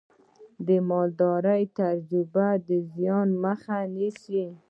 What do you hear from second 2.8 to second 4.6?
زیان مخه نیسي.